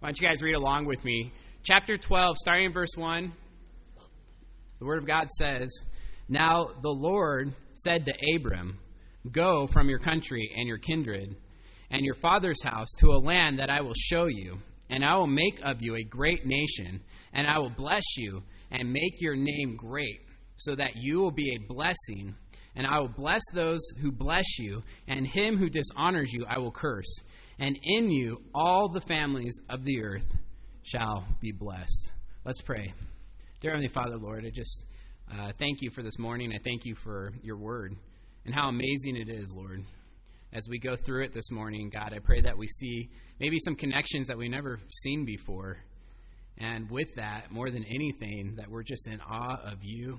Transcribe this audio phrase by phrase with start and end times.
[0.00, 1.30] Why don't you guys read along with me?
[1.62, 3.30] Chapter 12, starting in verse 1.
[4.78, 5.68] The Word of God says,
[6.26, 8.78] Now the Lord said to Abram,
[9.30, 11.36] Go from your country and your kindred
[11.90, 14.56] and your father's house to a land that I will show you,
[14.88, 17.02] and I will make of you a great nation,
[17.34, 20.22] and I will bless you and make your name great,
[20.56, 22.34] so that you will be a blessing.
[22.74, 26.72] And I will bless those who bless you, and him who dishonors you I will
[26.72, 27.20] curse.
[27.60, 30.34] And in you all the families of the earth
[30.82, 32.10] shall be blessed.
[32.42, 32.94] Let's pray.
[33.60, 34.82] Dear Heavenly Father, Lord, I just
[35.30, 36.54] uh, thank you for this morning.
[36.54, 37.94] I thank you for your word
[38.46, 39.84] and how amazing it is, Lord.
[40.54, 43.76] As we go through it this morning, God, I pray that we see maybe some
[43.76, 45.76] connections that we've never seen before.
[46.56, 50.18] And with that, more than anything, that we're just in awe of you,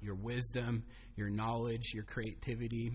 [0.00, 0.82] your wisdom,
[1.14, 2.90] your knowledge, your creativity,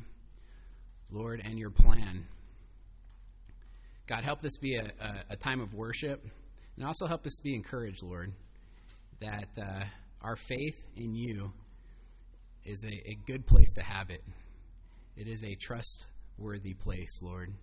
[1.11, 2.25] Lord, and your plan.
[4.09, 6.26] God, help this be a, a, a time of worship
[6.76, 8.34] and also help us be encouraged, Lord,
[9.22, 9.83] that uh,
[10.23, 11.52] our faith in you
[12.66, 14.23] is a, a good place to have it.
[15.16, 17.53] It is a trustworthy place, Lord.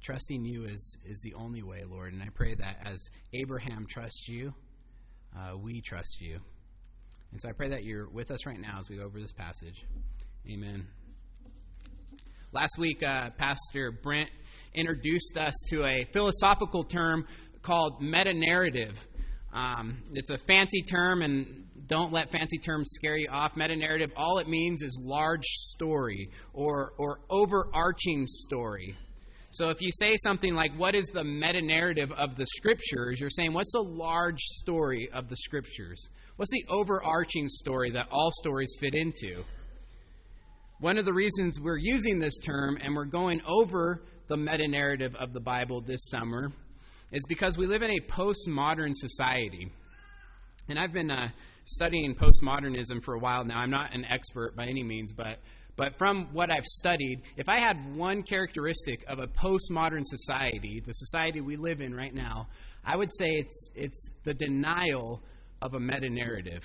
[0.00, 2.14] Trusting you is, is the only way, Lord.
[2.14, 2.98] And I pray that as
[3.34, 4.54] Abraham trusts you,
[5.36, 6.38] uh, we trust you.
[7.32, 9.32] And so I pray that you're with us right now as we go over this
[9.32, 9.84] passage.
[10.50, 10.86] Amen.
[12.52, 14.30] Last week, uh, Pastor Brent
[14.74, 17.26] introduced us to a philosophical term
[17.62, 18.96] called meta narrative.
[19.52, 23.56] Um, it's a fancy term, and don't let fancy terms scare you off.
[23.56, 28.96] Meta narrative, all it means is large story or, or overarching story.
[29.50, 33.20] So if you say something like, What is the meta narrative of the scriptures?
[33.20, 36.08] you're saying, What's the large story of the scriptures?
[36.36, 39.44] What's the overarching story that all stories fit into?
[40.80, 45.14] One of the reasons we're using this term and we're going over the meta narrative
[45.16, 46.50] of the Bible this summer
[47.12, 49.70] is because we live in a postmodern society.
[50.68, 51.28] And I've been uh,
[51.64, 53.58] studying postmodernism for a while now.
[53.58, 55.38] I'm not an expert by any means, but
[55.76, 60.92] but from what I've studied, if I had one characteristic of a postmodern society, the
[60.92, 62.46] society we live in right now,
[62.84, 65.20] I would say it's it's the denial
[65.60, 66.62] of a meta narrative.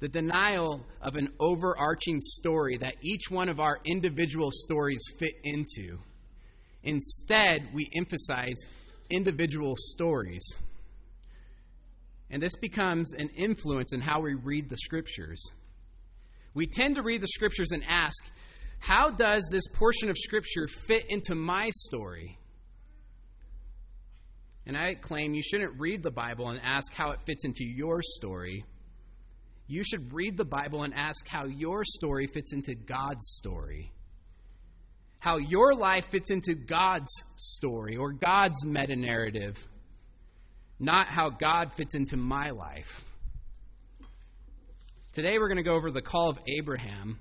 [0.00, 5.98] The denial of an overarching story that each one of our individual stories fit into.
[6.82, 8.56] Instead, we emphasize
[9.10, 10.44] individual stories.
[12.30, 15.42] And this becomes an influence in how we read the scriptures.
[16.54, 18.22] We tend to read the scriptures and ask,
[18.80, 22.38] how does this portion of scripture fit into my story?
[24.66, 28.00] And I claim you shouldn't read the Bible and ask how it fits into your
[28.02, 28.64] story.
[29.66, 33.92] You should read the Bible and ask how your story fits into God's story
[35.24, 39.56] how your life fits into God's story or God's meta narrative,
[40.78, 43.02] not how God fits into my life.
[45.14, 47.18] Today we're going to go over the call of Abraham,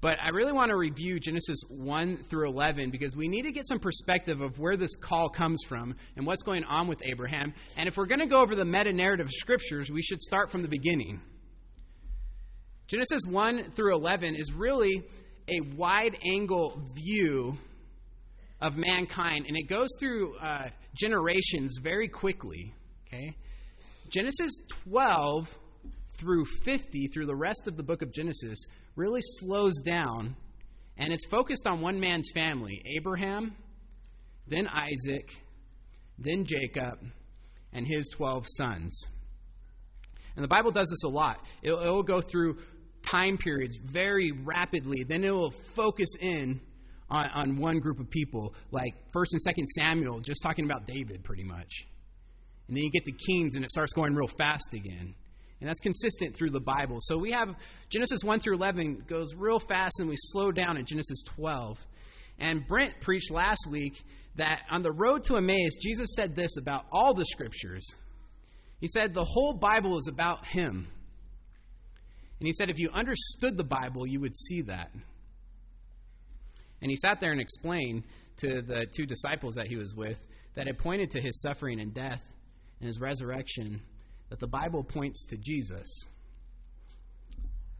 [0.00, 3.66] but I really want to review Genesis 1 through 11 because we need to get
[3.66, 7.52] some perspective of where this call comes from and what's going on with Abraham.
[7.76, 10.62] And if we're going to go over the meta narrative scriptures, we should start from
[10.62, 11.20] the beginning.
[12.88, 15.02] Genesis 1 through 11 is really
[15.46, 17.54] a wide angle view
[18.62, 22.72] of mankind, and it goes through uh, generations very quickly.
[23.06, 23.36] Okay?
[24.08, 24.52] Genesis
[24.84, 25.48] 12
[26.18, 28.58] through 50, through the rest of the book of Genesis,
[28.96, 30.34] really slows down,
[30.96, 33.54] and it's focused on one man's family Abraham,
[34.46, 35.28] then Isaac,
[36.18, 36.98] then Jacob,
[37.74, 38.98] and his 12 sons.
[40.36, 41.38] And the Bible does this a lot.
[41.62, 42.56] It will go through
[43.10, 46.60] time periods very rapidly, then it will focus in
[47.10, 51.24] on, on one group of people, like First and Second Samuel, just talking about David,
[51.24, 51.70] pretty much.
[52.66, 55.14] And then you get the Kings, and it starts going real fast again.
[55.60, 56.98] And that's consistent through the Bible.
[57.00, 57.48] So we have
[57.88, 61.78] Genesis 1 through 11 goes real fast, and we slow down at Genesis 12.
[62.38, 63.94] And Brent preached last week
[64.36, 67.84] that on the road to Emmaus, Jesus said this about all the scriptures.
[68.80, 70.86] He said the whole Bible is about him.
[72.40, 74.90] And he said, if you understood the Bible, you would see that.
[76.80, 78.04] And he sat there and explained
[78.38, 80.18] to the two disciples that he was with
[80.54, 82.22] that it pointed to his suffering and death
[82.80, 83.80] and his resurrection,
[84.30, 85.86] that the Bible points to Jesus.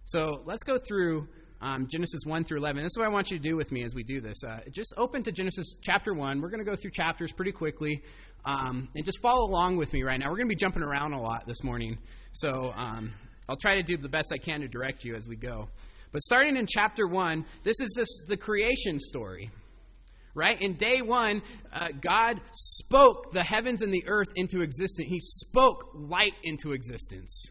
[0.05, 1.29] So let's go through
[1.61, 2.83] um, Genesis 1 through 11.
[2.83, 4.43] This is what I want you to do with me as we do this.
[4.45, 6.41] Uh, just open to Genesis chapter 1.
[6.41, 8.03] We're going to go through chapters pretty quickly.
[8.45, 10.27] Um, and just follow along with me right now.
[10.31, 11.99] We're going to be jumping around a lot this morning.
[12.33, 13.13] So um,
[13.49, 15.69] I'll try to do the best I can to direct you as we go.
[16.13, 19.51] But starting in chapter 1, this is this, the creation story.
[20.35, 20.57] right?
[20.61, 21.43] In day one,
[21.73, 25.09] uh, God spoke the heavens and the earth into existence.
[25.09, 27.51] He spoke light into existence.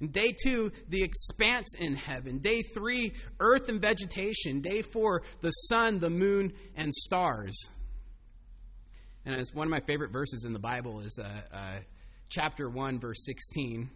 [0.00, 2.38] In day two, the expanse in heaven.
[2.38, 4.60] Day three, earth and vegetation.
[4.60, 7.56] Day four, the sun, the moon, and stars.
[9.24, 11.78] And as one of my favorite verses in the Bible is uh, uh,
[12.28, 13.88] chapter 1, verse 16.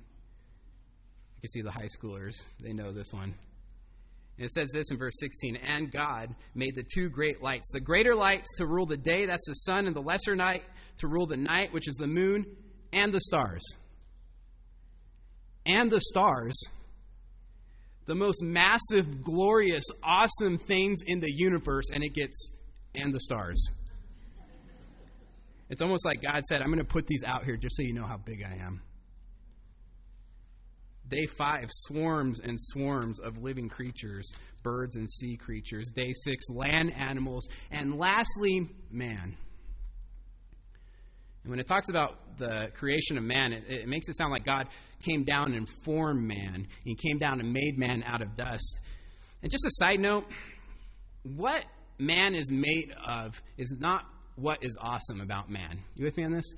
[1.38, 3.32] You can see the high schoolers, they know this one.
[4.38, 7.80] And it says this in verse 16 And God made the two great lights, the
[7.80, 10.64] greater lights to rule the day, that's the sun, and the lesser night
[10.98, 12.44] to rule the night, which is the moon,
[12.92, 13.62] and the stars.
[15.64, 16.60] And the stars.
[18.06, 22.50] The most massive, glorious, awesome things in the universe, and it gets,
[22.96, 23.62] and the stars.
[25.70, 27.92] It's almost like God said, I'm going to put these out here just so you
[27.92, 28.80] know how big I am.
[31.08, 34.30] Day five, swarms and swarms of living creatures,
[34.62, 35.90] birds and sea creatures.
[35.94, 37.48] Day six, land animals.
[37.70, 39.36] And lastly, man.
[41.44, 44.44] And when it talks about the creation of man, it, it, makes it sound like
[44.44, 44.66] God
[45.02, 46.66] came down and formed man.
[46.84, 48.78] He came down and made man out of dust.
[49.42, 50.24] And just a side note,
[51.22, 51.64] what
[51.98, 54.02] man is made of is not
[54.36, 55.80] what is awesome about man.
[55.94, 56.52] You with me on this?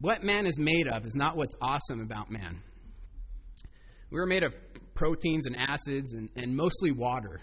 [0.00, 2.60] What man is made of is not what's awesome about man.
[4.10, 4.54] We were made of
[4.94, 7.40] proteins and acids and, and mostly water.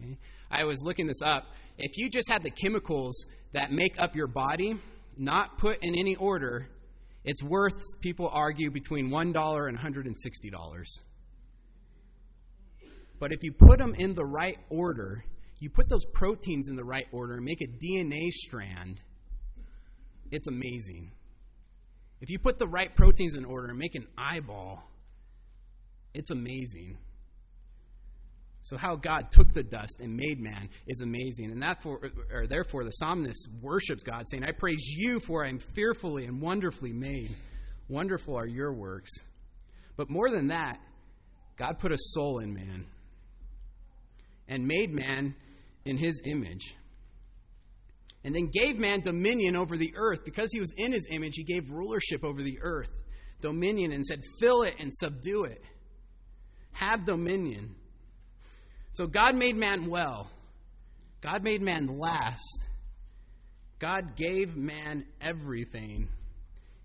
[0.00, 0.18] Okay?
[0.50, 1.44] I was looking this up.
[1.76, 3.14] If you just had the chemicals
[3.52, 4.74] that make up your body,
[5.16, 6.68] not put in any order,
[7.24, 10.84] it's worth, people argue, between $1 and $160.
[13.20, 15.24] But if you put them in the right order,
[15.58, 19.00] you put those proteins in the right order and make a DNA strand,
[20.30, 21.10] it's amazing.
[22.20, 24.82] If you put the right proteins in order and make an eyeball,
[26.14, 26.98] it's amazing.
[28.60, 31.50] So how God took the dust and made man is amazing.
[31.50, 32.00] And that for,
[32.32, 36.40] or therefore the psalmist worships God, saying, I praise you for I am fearfully and
[36.40, 37.34] wonderfully made.
[37.88, 39.10] Wonderful are your works.
[39.96, 40.78] But more than that,
[41.56, 42.84] God put a soul in man
[44.48, 45.34] and made man
[45.84, 46.74] in his image.
[48.24, 50.24] And then gave man dominion over the earth.
[50.24, 52.90] Because he was in his image, he gave rulership over the earth,
[53.40, 55.62] dominion, and said, Fill it and subdue it
[56.78, 57.74] have dominion.
[58.92, 60.30] So God made man well.
[61.20, 62.60] God made man last.
[63.78, 66.08] God gave man everything.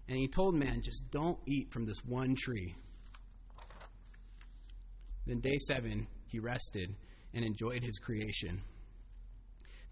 [0.07, 2.75] And he told man, just don't eat from this one tree.
[5.25, 6.93] Then, day seven, he rested
[7.33, 8.61] and enjoyed his creation.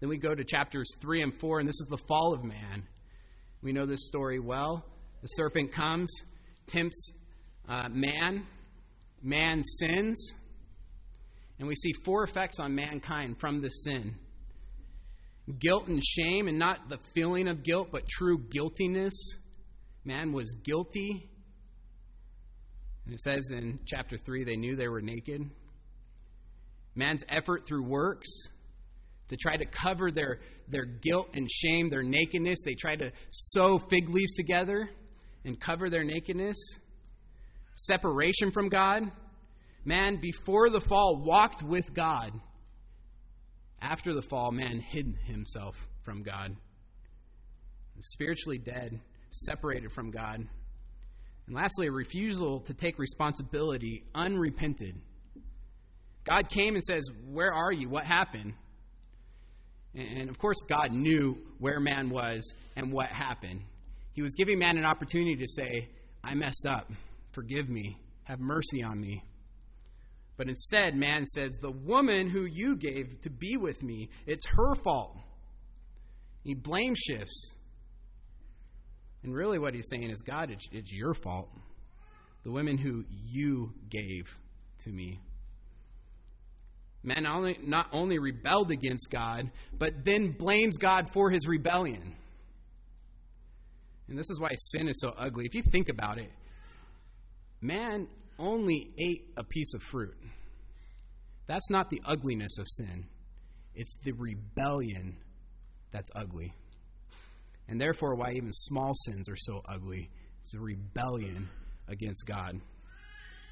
[0.00, 2.82] Then we go to chapters 3 and 4, and this is the fall of man.
[3.62, 4.84] We know this story well.
[5.22, 6.12] The serpent comes,
[6.66, 7.12] tempts
[7.68, 8.44] uh, man,
[9.22, 10.32] man sins,
[11.58, 14.14] and we see four effects on mankind from this sin
[15.58, 19.14] guilt and shame, and not the feeling of guilt, but true guiltiness.
[20.04, 21.28] Man was guilty.
[23.04, 25.42] And it says in chapter 3 they knew they were naked.
[26.94, 28.28] Man's effort through works
[29.28, 32.58] to try to cover their, their guilt and shame, their nakedness.
[32.64, 34.88] They try to sew fig leaves together
[35.44, 36.56] and cover their nakedness
[37.72, 39.10] separation from God.
[39.84, 42.32] Man, before the fall, walked with God.
[43.80, 45.74] After the fall, man hid himself
[46.04, 46.56] from God.
[47.98, 50.46] Spiritually dead, separated from God.
[51.46, 54.94] And lastly, a refusal to take responsibility, unrepented.
[56.24, 57.88] God came and says, Where are you?
[57.88, 58.54] What happened?
[59.94, 63.60] And of course, God knew where man was and what happened.
[64.14, 65.88] He was giving man an opportunity to say,
[66.24, 66.90] I messed up.
[67.32, 67.98] Forgive me.
[68.24, 69.22] Have mercy on me.
[70.36, 74.74] But instead, man says, The woman who you gave to be with me, it's her
[74.82, 75.16] fault.
[76.44, 77.54] He blame shifts.
[79.22, 81.48] And really, what he's saying is, God, it's, it's your fault.
[82.44, 84.24] The women who you gave
[84.84, 85.20] to me.
[87.04, 92.14] Man only, not only rebelled against God, but then blames God for his rebellion.
[94.08, 95.44] And this is why sin is so ugly.
[95.46, 96.30] If you think about it,
[97.62, 100.16] man only ate a piece of fruit.
[101.46, 103.06] That's not the ugliness of sin,
[103.74, 105.16] it's the rebellion
[105.92, 106.52] that's ugly.
[107.68, 110.10] And therefore, why even small sins are so ugly.
[110.40, 111.48] It's a rebellion
[111.88, 112.60] against God.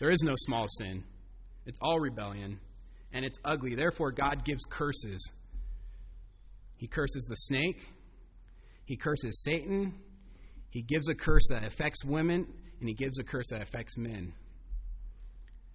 [0.01, 1.05] There is no small sin,
[1.67, 2.59] it's all rebellion,
[3.13, 3.75] and it's ugly.
[3.75, 5.31] Therefore, God gives curses.
[6.77, 7.81] He curses the snake,
[8.87, 9.95] He curses Satan,
[10.71, 12.47] He gives a curse that affects women
[12.81, 14.33] and he gives a curse that affects men.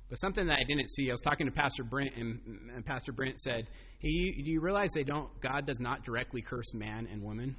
[0.10, 3.40] But something that I didn't see, I was talking to Pastor Brent, and, Pastor Brent
[3.40, 3.68] said,
[4.00, 5.30] "Hey, do you realize they don't?
[5.42, 7.56] God does not directly curse man and woman."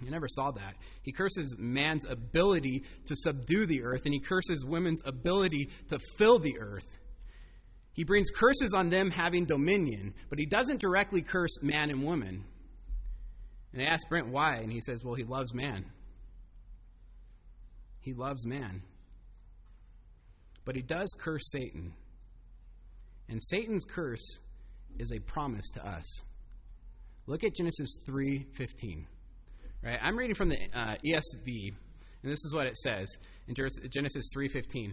[0.00, 0.74] I never saw that.
[1.02, 6.38] He curses man's ability to subdue the earth, and he curses women's ability to fill
[6.38, 6.98] the earth.
[7.92, 12.44] He brings curses on them having dominion, but he doesn't directly curse man and woman.
[13.72, 15.84] And I asked Brent why, and he says, Well, he loves man.
[18.00, 18.82] He loves man.
[20.64, 21.92] But he does curse Satan.
[23.28, 24.38] And Satan's curse
[24.98, 26.22] is a promise to us.
[27.26, 29.06] Look at Genesis 3:15.
[29.82, 29.98] Right?
[30.02, 31.72] I'm reading from the uh, ESV,
[32.22, 33.08] and this is what it says
[33.46, 34.92] in Genesis 3:15.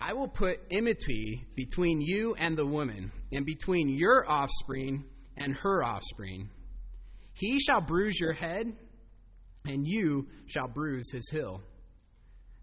[0.00, 5.04] I will put enmity between you and the woman, and between your offspring
[5.36, 6.50] and her offspring.
[7.32, 8.72] He shall bruise your head,
[9.64, 11.62] and you shall bruise his heel.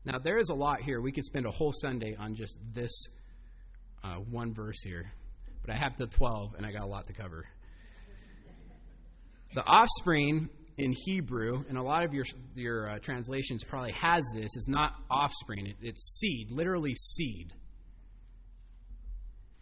[0.04, 1.00] Now, there is a lot here.
[1.00, 2.92] We could spend a whole Sunday on just this
[4.04, 5.12] uh, one verse here.
[5.64, 7.46] But I have the 12, and I got a lot to cover.
[9.54, 14.56] The offspring in Hebrew, and a lot of your, your uh, translations probably has this,
[14.56, 17.54] is not offspring, it, it's seed, literally seed.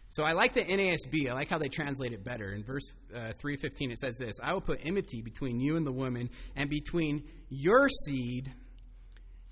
[0.08, 1.30] So I like the NASB.
[1.30, 2.52] I like how they translate it better.
[2.52, 5.92] In verse uh, 315, it says this I will put enmity between you and the
[5.92, 8.52] woman, and between your seed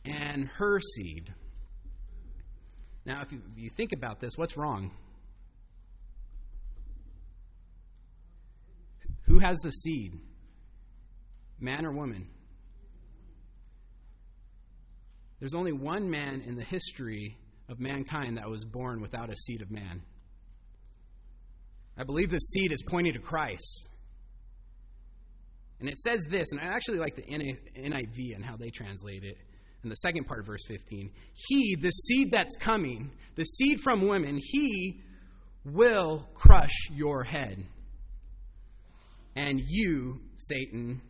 [0.08, 1.32] and her seed.
[3.04, 4.90] Now, if you, if you think about this, what's wrong?
[9.22, 10.18] Who has the seed?
[11.60, 12.28] Man or woman?
[15.40, 17.36] There's only one man in the history
[17.68, 20.02] of mankind that was born without a seed of man.
[21.96, 23.88] I believe the seed is pointing to Christ.
[25.80, 29.36] And it says this, and I actually like the NIV and how they translate it.
[29.84, 34.08] In the second part of verse 15, he, the seed that's coming, the seed from
[34.08, 35.00] women, he
[35.64, 37.64] will crush your head.
[39.36, 41.00] And you, Satan,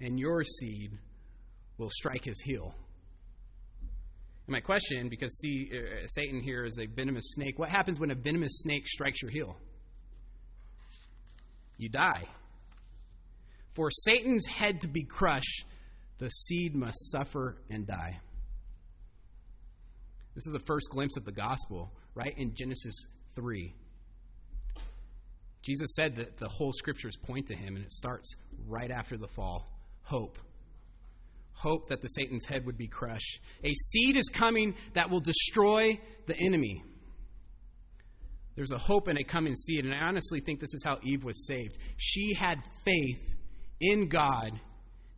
[0.00, 0.98] and your seed
[1.78, 2.74] will strike his heel.
[4.46, 8.10] And my question, because see, uh, Satan here is a venomous snake, what happens when
[8.10, 9.56] a venomous snake strikes your heel?
[11.76, 12.24] You die.
[13.74, 15.64] For Satan's head to be crushed,
[16.22, 18.20] the seed must suffer and die.
[20.36, 22.94] This is the first glimpse of the gospel, right in Genesis
[23.34, 23.74] 3.
[25.62, 28.36] Jesus said that the whole scriptures point to him, and it starts
[28.68, 29.66] right after the fall
[30.02, 30.38] hope.
[31.54, 33.40] Hope that the Satan's head would be crushed.
[33.64, 35.98] A seed is coming that will destroy
[36.28, 36.84] the enemy.
[38.54, 41.24] There's a hope in a coming seed, and I honestly think this is how Eve
[41.24, 41.78] was saved.
[41.96, 43.34] She had faith
[43.80, 44.52] in God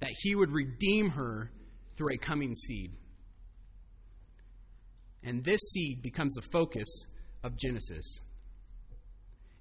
[0.05, 1.51] that He would redeem her
[1.97, 2.93] through a coming seed.
[5.23, 7.07] And this seed becomes the focus
[7.43, 8.21] of Genesis.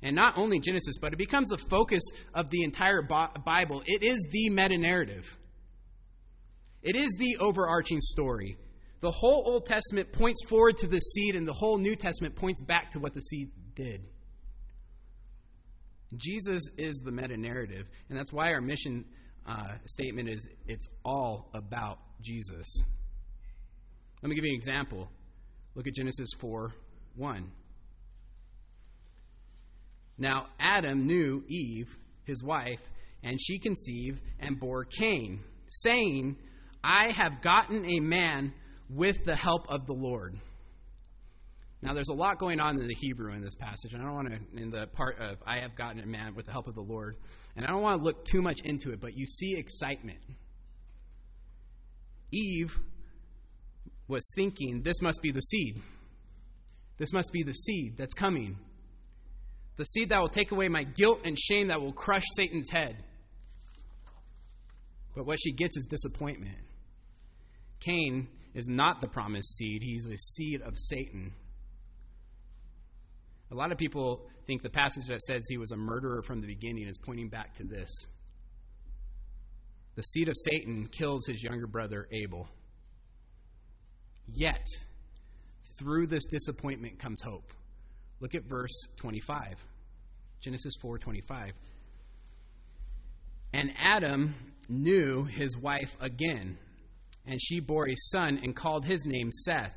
[0.02, 3.84] And not only Genesis, but it becomes the focus of the entire Bible.
[3.86, 5.26] It is the meta narrative,
[6.82, 8.58] it is the overarching story.
[9.00, 12.62] The whole Old Testament points forward to the seed, and the whole New Testament points
[12.62, 14.02] back to what the seed did.
[16.18, 19.06] Jesus is the meta narrative, and that's why our mission
[19.48, 22.82] uh, statement is it's all about Jesus.
[24.22, 25.10] Let me give you an example.
[25.76, 26.72] Look at Genesis 4
[27.16, 27.52] 1.
[30.18, 31.88] Now, Adam knew Eve,
[32.26, 32.80] his wife,
[33.24, 36.38] and she conceived and bore Cain, saying,
[36.84, 38.54] I have gotten a man
[38.90, 40.40] with the help of the Lord.
[41.84, 44.16] Now, there's a lot going on in the Hebrew in this passage, and I don't
[44.16, 46.76] want to, in the part of, I have gotten a man with the help of
[46.76, 47.18] the Lord,
[47.56, 50.20] and I don't want to look too much into it, but you see excitement.
[52.32, 52.72] Eve
[54.08, 55.82] was thinking, this must be the seed.
[56.98, 58.58] This must be the seed that's coming
[59.78, 62.96] the seed that will take away my guilt and shame that will crush Satan's head.
[65.16, 66.58] But what she gets is disappointment.
[67.80, 71.34] Cain is not the promised seed, he's the seed of Satan.
[73.54, 76.48] A lot of people think the passage that says he was a murderer from the
[76.48, 77.90] beginning is pointing back to this.
[79.96, 82.48] The seed of Satan kills his younger brother Abel.
[84.28, 84.66] Yet,
[85.78, 87.54] through this disappointment comes hope.
[88.22, 89.64] Look at verse 25.
[90.42, 91.52] Genesis 4:25.
[93.54, 94.34] And Adam
[94.68, 96.58] knew his wife again,
[97.28, 99.76] and she bore a son and called his name Seth.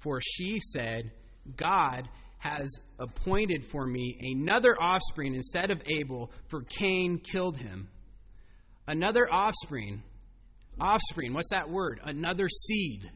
[0.00, 1.12] For she said,
[1.54, 2.68] God has
[2.98, 7.88] appointed for me another offspring instead of Abel, for Cain killed him.
[8.86, 10.02] Another offspring.
[10.80, 12.00] Offspring, what's that word?
[12.04, 13.10] Another seed.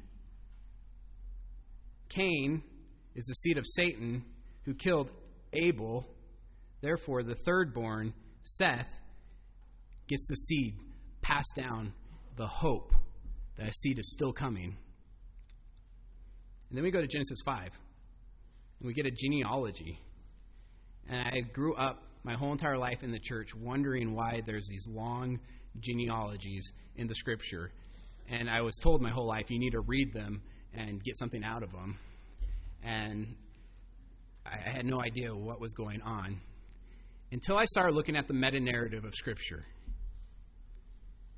[2.08, 2.62] Cain
[3.14, 4.24] is the seed of Satan,
[4.64, 5.10] who killed
[5.52, 6.06] Abel.
[6.80, 8.12] Therefore, the third born,
[8.42, 8.90] Seth,
[10.08, 10.74] gets the seed
[11.22, 11.92] passed down,
[12.36, 12.92] the hope
[13.56, 14.76] that a seed is still coming.
[16.68, 17.70] And then we go to Genesis 5,
[18.82, 19.96] and we get a genealogy.
[21.08, 24.86] And I grew up my whole entire life in the church wondering why there's these
[24.88, 25.38] long
[25.78, 27.70] genealogies in the scripture.
[28.28, 30.42] And I was told my whole life you need to read them
[30.74, 31.96] and get something out of them.
[32.82, 33.36] And
[34.44, 36.40] I had no idea what was going on
[37.30, 39.64] until I started looking at the meta narrative of Scripture.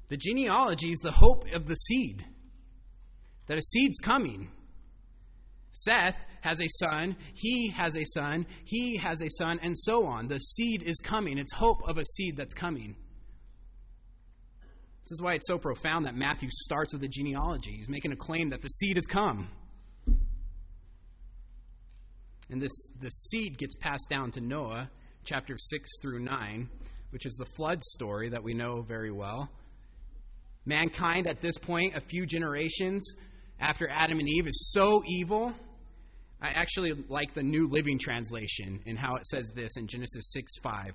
[0.09, 2.25] The genealogy is the hope of the seed,
[3.49, 4.49] that a seed's coming.
[5.71, 10.29] Seth has a son, he has a son, he has a son, and so on.
[10.29, 11.39] The seed is coming.
[11.39, 12.95] It's hope of a seed that's coming.
[15.05, 17.75] This is why it's so profound that Matthew starts with a genealogy.
[17.79, 19.49] He's making a claim that the seed has come.
[22.51, 24.91] And this, this seed gets passed down to Noah,
[25.25, 26.69] chapter 6 through 9,
[27.09, 29.49] which is the flood story that we know very well.
[30.67, 33.15] Mankind, at this point, a few generations
[33.61, 35.55] after Adam and Eve, is so evil.
[36.45, 40.59] I actually like the New Living Translation and how it says this in Genesis 6
[40.63, 40.93] 5.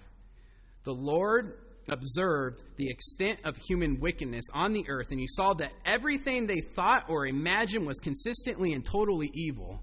[0.84, 1.58] The Lord
[1.90, 6.60] observed the extent of human wickedness on the earth, and he saw that everything they
[6.76, 9.82] thought or imagined was consistently and totally evil.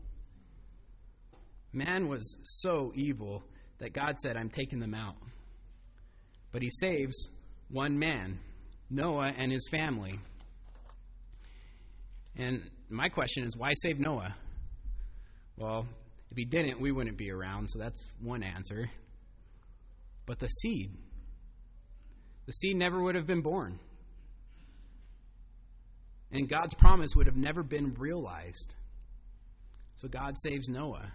[1.72, 3.42] Man was so evil
[3.80, 5.16] that God said, I'm taking them out.
[6.52, 7.28] But he saves
[7.70, 8.38] one man,
[8.88, 10.16] Noah and his family.
[12.36, 14.36] And my question is, why save Noah?
[15.56, 15.86] Well,
[16.30, 18.90] if he didn't, we wouldn't be around, so that's one answer.
[20.26, 20.90] But the seed,
[22.46, 23.78] the seed never would have been born.
[26.32, 28.74] And God's promise would have never been realized.
[29.96, 31.10] So God saves Noah.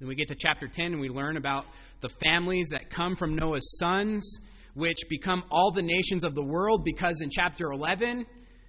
[0.00, 1.64] Then we get to chapter 10 and we learn about
[2.00, 4.38] the families that come from Noah's sons,
[4.74, 8.24] which become all the nations of the world, because in chapter 11,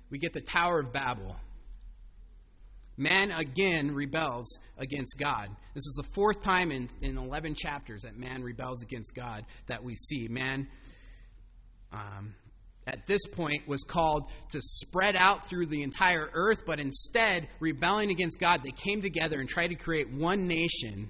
[0.10, 1.36] we get the Tower of Babel.
[3.00, 5.48] Man again rebels against God.
[5.74, 9.84] This is the fourth time in, in 11 chapters that man rebels against God that
[9.84, 10.28] we see.
[10.28, 10.68] Man,
[11.92, 12.36] um,
[12.86, 18.12] at this point, was called to spread out through the entire earth, but instead, rebelling
[18.12, 21.10] against God, they came together and tried to create one nation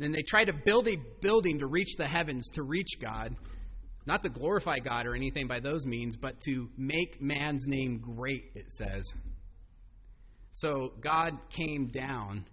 [0.00, 3.36] then they tried to build a building to reach the heavens, to reach God,
[4.06, 8.50] not to glorify God or anything by those means, but to make man's name great,
[8.54, 9.04] it says.
[10.50, 12.44] So God came down,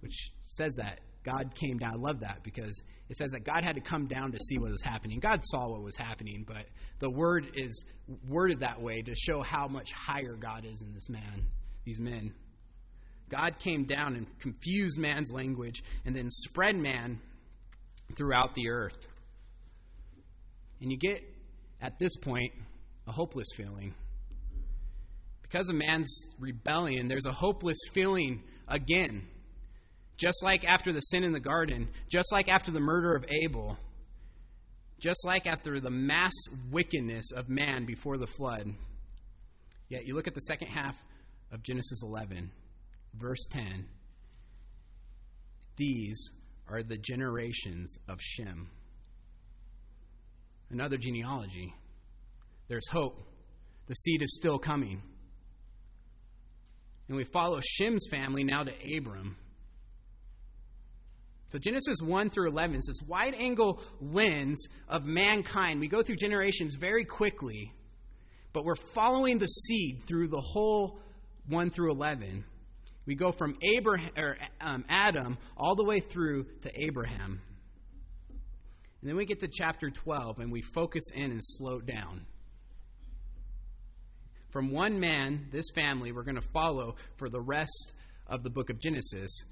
[0.00, 1.00] which says that.
[1.24, 1.94] God came down.
[1.94, 4.70] I love that because it says that God had to come down to see what
[4.70, 5.18] was happening.
[5.18, 6.66] God saw what was happening, but
[7.00, 7.84] the word is
[8.28, 11.46] worded that way to show how much higher God is in this man,
[11.84, 12.32] these men.
[13.28, 17.18] God came down and confused man's language and then spread man
[18.16, 18.96] throughout the earth.
[20.80, 21.22] And you get,
[21.80, 22.52] at this point,
[23.08, 23.94] a hopeless feeling.
[25.48, 29.22] Because of man's rebellion, there's a hopeless feeling again.
[30.16, 33.76] Just like after the sin in the garden, just like after the murder of Abel,
[34.98, 36.32] just like after the mass
[36.70, 38.74] wickedness of man before the flood.
[39.88, 40.96] Yet you look at the second half
[41.52, 42.50] of Genesis 11
[43.14, 43.86] verse 10
[45.76, 46.30] These
[46.68, 48.70] are the generations of Shem.
[50.70, 51.72] Another genealogy.
[52.68, 53.22] There's hope.
[53.86, 55.00] The seed is still coming.
[57.08, 59.36] And we follow Shem's family now to Abram.
[61.48, 65.78] So Genesis 1 through 11 is this wide angle lens of mankind.
[65.78, 67.72] We go through generations very quickly,
[68.52, 70.98] but we're following the seed through the whole
[71.48, 72.44] 1 through 11.
[73.06, 77.40] We go from Abraham, or, um, Adam all the way through to Abraham.
[79.00, 82.26] And then we get to chapter 12 and we focus in and slow down.
[84.56, 87.92] From one man, this family, we're going to follow for the rest
[88.26, 89.44] of the book of Genesis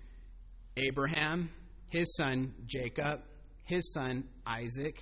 [0.78, 1.50] Abraham,
[1.90, 3.20] his son Jacob,
[3.64, 4.96] his son Isaac,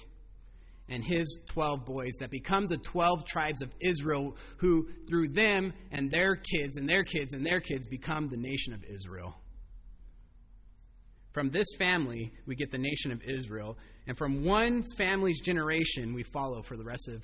[0.88, 6.11] and his 12 boys that become the 12 tribes of Israel, who through them and
[6.11, 9.37] their kids and their kids and their kids become the nation of Israel.
[11.31, 13.79] From this family, we get the nation of Israel.
[14.09, 17.23] And from one family's generation, we follow for the rest of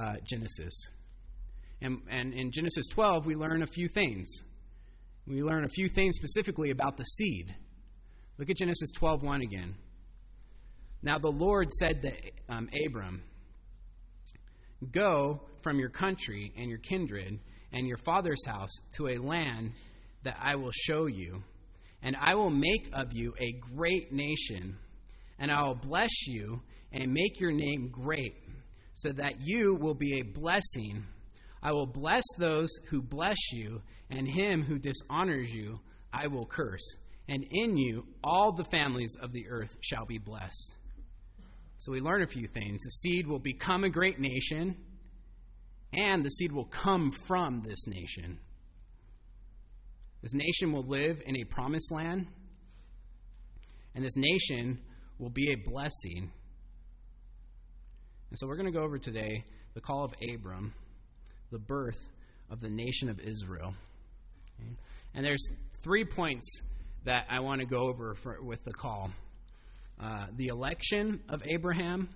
[0.00, 0.90] uh, Genesis.
[1.82, 4.42] And, and in Genesis 12, we learn a few things.
[5.26, 7.54] We learn a few things specifically about the seed.
[8.38, 9.74] Look at Genesis 12:1 again.
[11.02, 12.12] Now the Lord said to
[12.54, 13.22] um, Abram,
[14.92, 17.38] Go from your country and your kindred
[17.72, 19.72] and your father's house to a land
[20.24, 21.42] that I will show you,
[22.02, 24.76] and I will make of you a great nation,
[25.38, 26.60] and I will bless you
[26.92, 28.34] and make your name great,
[28.94, 31.04] so that you will be a blessing.
[31.62, 35.78] I will bless those who bless you, and him who dishonors you
[36.12, 36.96] I will curse.
[37.28, 40.76] And in you all the families of the earth shall be blessed.
[41.76, 42.82] So we learn a few things.
[42.82, 44.76] The seed will become a great nation,
[45.92, 48.38] and the seed will come from this nation.
[50.22, 52.26] This nation will live in a promised land,
[53.94, 54.78] and this nation
[55.18, 56.30] will be a blessing.
[58.28, 59.44] And so we're going to go over today
[59.74, 60.74] the call of Abram,
[61.50, 62.08] the birth
[62.50, 63.74] of the nation of Israel.
[64.60, 64.70] Okay?
[65.14, 65.46] And there's
[65.82, 66.46] three points
[67.04, 69.10] that I want to go over for, with the call
[70.02, 72.08] uh, the election of Abraham,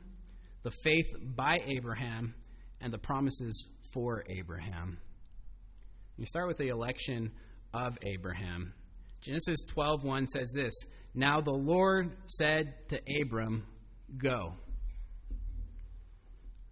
[0.63, 2.35] the faith by Abraham,
[2.81, 4.97] and the promises for Abraham.
[6.17, 7.31] You start with the election
[7.75, 8.73] of Abraham.
[9.21, 10.73] Genesis 12:1 says this,
[11.15, 13.67] "Now the Lord said to Abram,
[14.17, 14.55] go."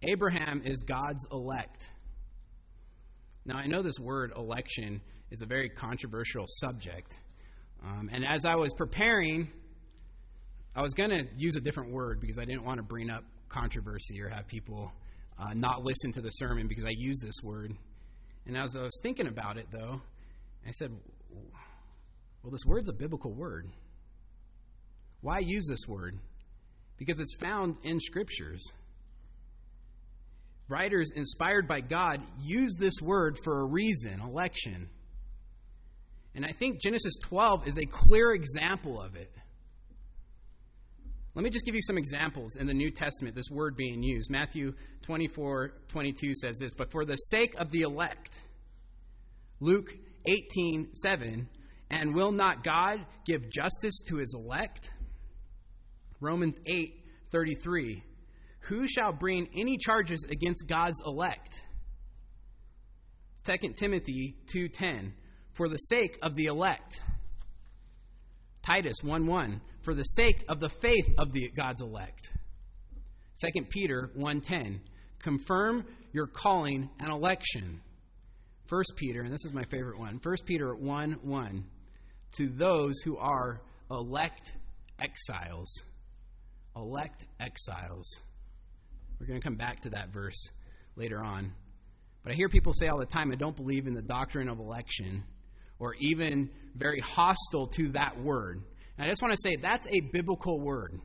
[0.01, 1.89] Abraham is God's elect.
[3.45, 5.01] Now, I know this word election
[5.31, 7.17] is a very controversial subject.
[7.83, 9.49] Um, and as I was preparing,
[10.75, 13.23] I was going to use a different word because I didn't want to bring up
[13.49, 14.91] controversy or have people
[15.37, 17.73] uh, not listen to the sermon because I use this word.
[18.45, 20.01] And as I was thinking about it, though,
[20.65, 20.91] I said,
[21.31, 23.67] well, this word's a biblical word.
[25.21, 26.17] Why use this word?
[26.97, 28.63] Because it's found in scriptures.
[30.73, 34.89] Writers inspired by God use this word for a reason election.
[36.33, 39.31] And I think Genesis 12 is a clear example of it.
[41.35, 44.31] Let me just give you some examples in the New Testament, this word being used.
[44.31, 48.35] Matthew 24 22 says this, But for the sake of the elect,
[49.59, 49.93] Luke
[50.25, 51.47] 18 7,
[51.91, 54.89] and will not God give justice to his elect?
[56.19, 56.95] Romans 8
[57.31, 58.03] 33,
[58.63, 61.53] who shall bring any charges against God's elect?
[63.45, 65.13] 2 Timothy 2:10
[65.51, 67.01] for the sake of the elect.
[68.65, 72.31] Titus 1 1, for the sake of the faith of the God's elect.
[73.41, 74.79] 2 Peter 1:10,
[75.19, 77.81] confirm your calling and election.
[78.69, 81.69] 1 Peter, and this is my favorite one, 1 Peter 1 1,
[82.37, 84.53] to those who are elect
[84.99, 85.83] exiles.
[86.75, 88.07] Elect exiles.
[89.23, 90.49] We're going to come back to that verse
[90.97, 91.53] later on.
[92.25, 94.59] But I hear people say all the time, I don't believe in the doctrine of
[94.59, 95.23] election,
[95.79, 98.61] or even very hostile to that word.
[98.97, 100.99] And I just want to say that's a biblical word.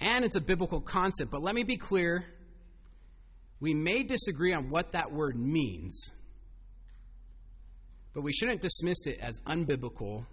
[0.00, 1.30] And it's a biblical concept.
[1.30, 2.24] But let me be clear
[3.60, 6.10] we may disagree on what that word means,
[8.14, 10.24] but we shouldn't dismiss it as unbiblical,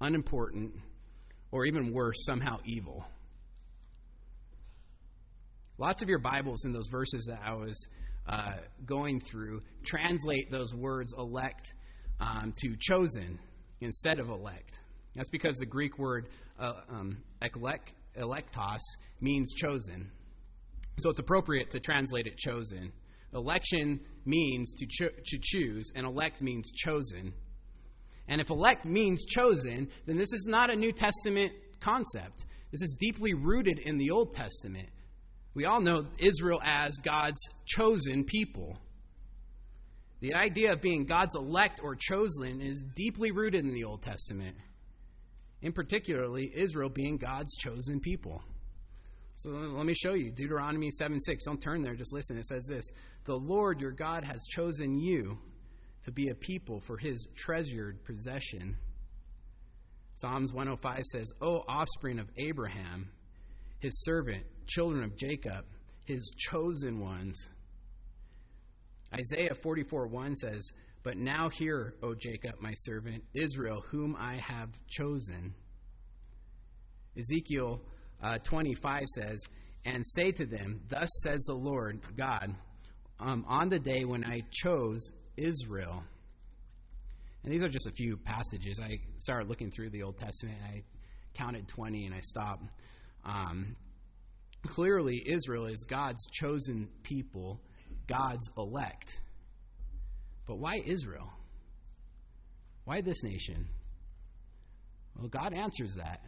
[0.00, 0.72] unimportant,
[1.52, 3.04] or even worse, somehow evil.
[5.80, 7.86] Lots of your Bibles in those verses that I was
[8.28, 8.52] uh,
[8.84, 11.72] going through translate those words elect
[12.20, 13.38] um, to chosen
[13.80, 14.78] instead of elect.
[15.16, 18.80] That's because the Greek word uh, um, electos
[19.22, 20.10] means chosen.
[20.98, 22.92] So it's appropriate to translate it chosen.
[23.32, 27.32] Election means to, cho- to choose, and elect means chosen.
[28.28, 32.44] And if elect means chosen, then this is not a New Testament concept.
[32.70, 34.90] This is deeply rooted in the Old Testament.
[35.54, 38.78] We all know Israel as God's chosen people.
[40.20, 44.56] The idea of being God's elect or chosen is deeply rooted in the Old Testament,
[45.62, 48.42] in particularly Israel being God's chosen people.
[49.34, 51.44] So let me show you Deuteronomy 7 6.
[51.44, 52.36] Don't turn there, just listen.
[52.36, 52.84] It says this
[53.24, 55.38] The Lord your God has chosen you
[56.04, 58.76] to be a people for his treasured possession.
[60.12, 63.08] Psalms 105 says, O offspring of Abraham,
[63.78, 65.64] his servant, children of Jacob,
[66.06, 67.48] his chosen ones.
[69.12, 74.70] Isaiah 44 1 says, But now hear, O Jacob, my servant, Israel, whom I have
[74.88, 75.52] chosen.
[77.18, 77.80] Ezekiel
[78.22, 79.40] uh, 25 says,
[79.84, 82.54] And say to them, Thus says the Lord God,
[83.18, 86.02] um, on the day when I chose Israel.
[87.42, 88.78] And these are just a few passages.
[88.80, 90.82] I started looking through the Old Testament and I
[91.34, 92.64] counted 20 and I stopped.
[93.24, 93.76] Um,
[94.66, 97.60] clearly, Israel is God's chosen people,
[98.06, 99.20] God's elect.
[100.46, 101.30] But why Israel?
[102.84, 103.68] Why this nation?
[105.16, 106.20] Well, God answers that.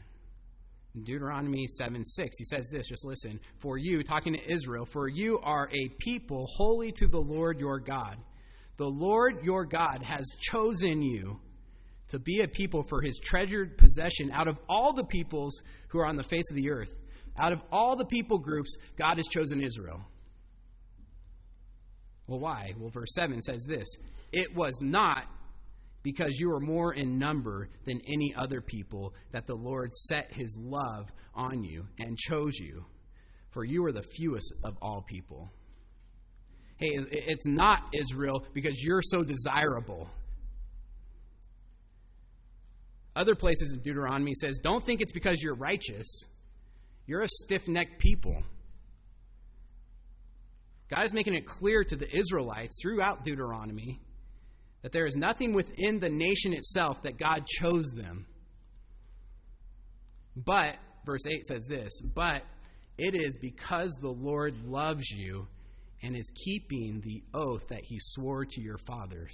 [0.95, 3.41] In Deuteronomy 7 6, he says this, just listen.
[3.61, 7.81] For you, talking to Israel, for you are a people holy to the Lord your
[7.81, 8.17] God.
[8.77, 11.41] The Lord your God has chosen you
[12.09, 16.07] to be a people for his treasured possession out of all the peoples who are
[16.07, 16.91] on the face of the earth.
[17.39, 20.01] Out of all the people groups, God has chosen Israel.
[22.27, 22.73] Well, why?
[22.79, 23.87] Well, verse 7 says this
[24.33, 25.25] It was not
[26.03, 30.57] because you were more in number than any other people that the Lord set his
[30.59, 32.85] love on you and chose you,
[33.51, 35.51] for you are the fewest of all people.
[36.79, 40.09] Hey, it's not Israel because you're so desirable.
[43.15, 46.25] Other places in Deuteronomy says, Don't think it's because you're righteous.
[47.07, 48.43] You're a stiff necked people.
[50.91, 54.01] God is making it clear to the Israelites throughout Deuteronomy
[54.83, 58.27] that there is nothing within the nation itself that God chose them.
[60.37, 62.43] But, verse 8 says this, but
[62.99, 65.47] it is because the Lord loves you
[66.03, 69.33] and is keeping the oath that he swore to your fathers.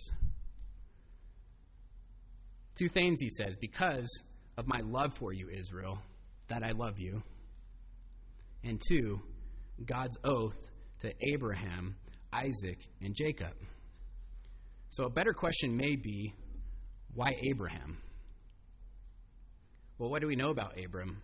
[2.79, 4.07] Two things he says because
[4.57, 5.99] of my love for you, Israel,
[6.49, 7.23] that I love you.
[8.65, 9.21] And two,
[9.85, 10.59] God's oath
[11.01, 11.97] to Abraham,
[12.33, 13.55] Isaac, and Jacob.
[14.89, 16.35] So a better question may be
[17.15, 17.99] why Abraham?
[19.99, 21.21] Well, what do we know about Abram?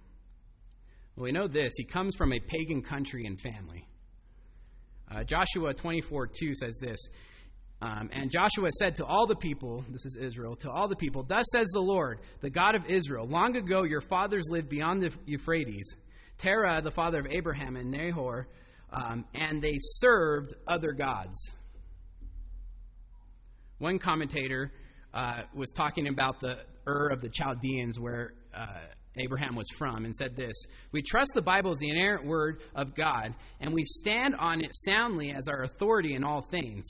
[1.16, 1.73] Well, we know this.
[1.77, 3.87] He comes from a pagan country and family.
[5.11, 6.99] Uh, Joshua 24 2 says this
[7.81, 11.23] um, And Joshua said to all the people, this is Israel, to all the people,
[11.23, 15.11] Thus says the Lord, the God of Israel, long ago your fathers lived beyond the
[15.27, 15.94] Euphrates,
[16.38, 18.49] Terah, the father of Abraham, and Nahor,
[18.92, 21.53] um, and they served other gods.
[23.79, 24.73] One commentator
[25.12, 28.66] uh, was talking about the Ur of the Chaldeans, where uh,
[29.16, 30.55] Abraham was from, and said this
[30.92, 34.70] We trust the Bible as the inerrant word of God, and we stand on it
[34.75, 36.87] soundly as our authority in all things.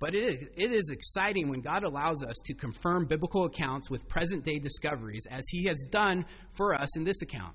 [0.00, 4.08] But it is, it is exciting when God allows us to confirm biblical accounts with
[4.08, 7.54] present day discoveries, as He has done for us in this account.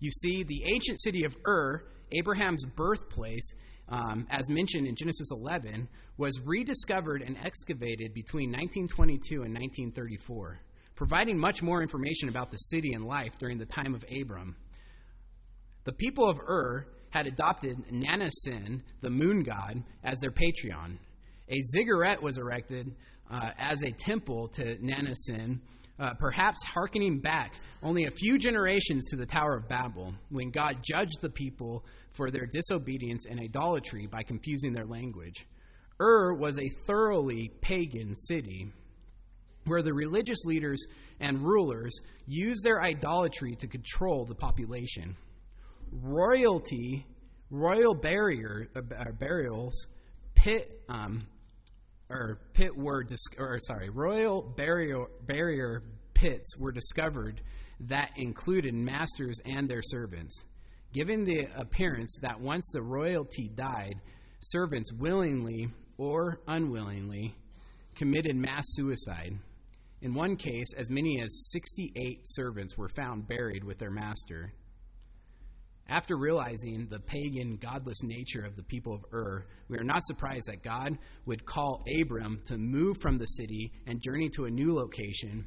[0.00, 3.52] You see, the ancient city of Ur, Abraham's birthplace,
[3.88, 10.60] um, as mentioned in Genesis 11, was rediscovered and excavated between 1922 and 1934,
[10.94, 14.54] providing much more information about the city and life during the time of Abram.
[15.84, 20.98] The people of Ur had adopted Nanna-Sin, the moon god, as their patron.
[21.48, 22.94] A ziggurat was erected
[23.30, 25.60] uh, as a temple to Nanna-Sin
[25.98, 30.76] uh, perhaps hearkening back only a few generations to the Tower of Babel, when God
[30.82, 35.46] judged the people for their disobedience and idolatry by confusing their language.
[36.00, 38.70] Ur was a thoroughly pagan city
[39.64, 40.84] where the religious leaders
[41.20, 41.92] and rulers
[42.26, 45.16] used their idolatry to control the population.
[45.92, 47.04] Royalty,
[47.50, 48.80] royal barrier, uh,
[49.18, 49.86] burials,
[50.34, 51.26] pit, um,
[52.10, 55.82] or pit were, dis- or sorry, royal barrier, barrier
[56.14, 57.40] pits were discovered
[57.80, 60.42] that included masters and their servants,
[60.92, 63.94] giving the appearance that once the royalty died,
[64.40, 67.34] servants willingly or unwillingly
[67.94, 69.38] committed mass suicide.
[70.00, 74.52] In one case, as many as 68 servants were found buried with their master.
[75.88, 80.46] After realizing the pagan, godless nature of the people of Ur, we are not surprised
[80.46, 84.74] that God would call Abram to move from the city and journey to a new
[84.74, 85.46] location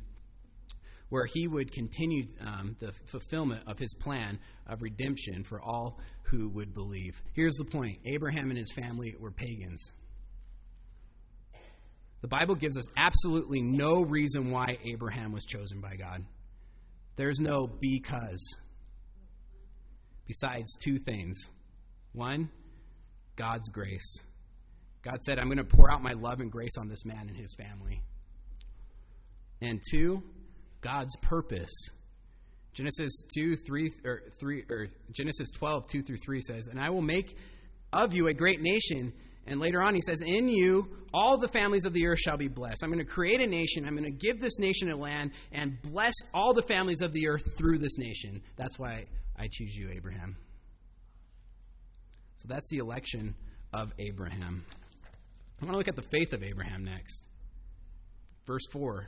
[1.09, 6.49] where he would continue um, the fulfillment of his plan of redemption for all who
[6.49, 7.21] would believe.
[7.33, 9.91] Here's the point Abraham and his family were pagans.
[12.21, 16.23] The Bible gives us absolutely no reason why Abraham was chosen by God.
[17.17, 18.55] There's no because
[20.31, 21.49] besides two things.
[22.13, 22.49] One,
[23.35, 24.23] God's grace.
[25.03, 27.35] God said, I'm going to pour out my love and grace on this man and
[27.35, 28.01] his family.
[29.61, 30.23] And two,
[30.79, 31.73] God's purpose.
[32.73, 37.01] Genesis 2, 3, or 3, or Genesis 12, 2 through 3 says, And I will
[37.01, 37.35] make
[37.91, 39.11] of you a great nation.
[39.47, 42.47] And later on, he says, In you, all the families of the earth shall be
[42.47, 42.83] blessed.
[42.83, 43.85] I'm going to create a nation.
[43.85, 47.27] I'm going to give this nation a land and bless all the families of the
[47.27, 48.41] earth through this nation.
[48.55, 49.07] That's why
[49.41, 50.37] I choose you, Abraham.
[52.35, 53.33] So that's the election
[53.73, 54.63] of Abraham.
[55.59, 57.23] I want to look at the faith of Abraham next.
[58.45, 59.07] Verse 4,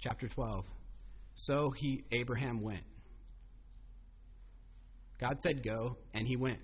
[0.00, 0.64] chapter 12.
[1.36, 2.82] So he, Abraham, went.
[5.20, 6.58] God said go, and he went.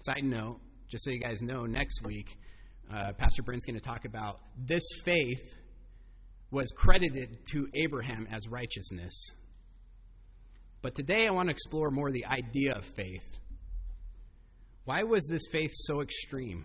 [0.00, 0.58] Side note,
[0.90, 2.26] just so you guys know, next week,
[2.92, 5.56] uh, Pastor Brent's going to talk about this faith
[6.50, 9.14] was credited to Abraham as righteousness.
[10.82, 13.24] But today I want to explore more the idea of faith.
[14.84, 16.64] Why was this faith so extreme?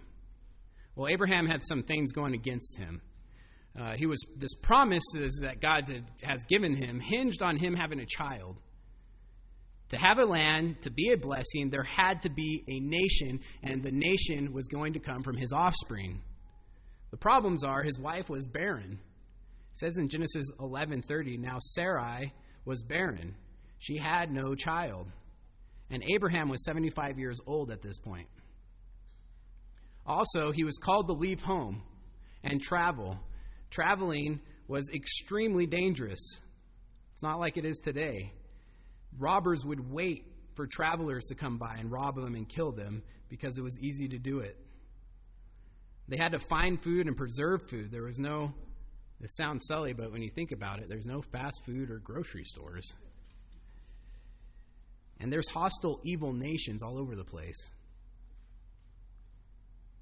[0.95, 3.01] Well, Abraham had some things going against him.
[3.79, 5.89] uh, he was this promises that God
[6.23, 8.57] has given him hinged on him having a child.
[9.89, 13.83] To have a land, to be a blessing, there had to be a nation, and
[13.83, 16.21] the nation was going to come from his offspring.
[17.11, 18.99] The problems are his wife was barren.
[19.73, 22.33] It says in Genesis 11:30, now Sarai
[22.65, 23.35] was barren.
[23.81, 25.07] She had no child.
[25.89, 28.27] And Abraham was 75 years old at this point.
[30.05, 31.81] Also, he was called to leave home
[32.43, 33.19] and travel.
[33.71, 36.19] Traveling was extremely dangerous.
[37.11, 38.31] It's not like it is today.
[39.17, 43.57] Robbers would wait for travelers to come by and rob them and kill them because
[43.57, 44.57] it was easy to do it.
[46.07, 47.89] They had to find food and preserve food.
[47.91, 48.53] There was no,
[49.19, 52.43] this sounds silly, but when you think about it, there's no fast food or grocery
[52.43, 52.93] stores.
[55.21, 57.69] And there's hostile, evil nations all over the place.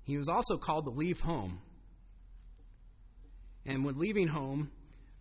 [0.04, 1.60] He was also called to leave home.
[3.66, 4.72] And when leaving home